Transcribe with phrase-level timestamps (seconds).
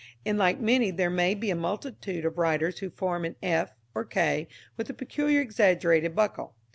[0.25, 4.03] In like manner there may be a multitude of writers who form an f or
[4.03, 6.55] k with a peculiar exaggerated buckle.